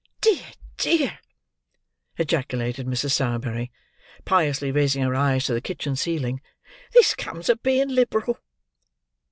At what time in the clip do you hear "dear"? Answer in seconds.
0.19-0.45, 0.77-1.19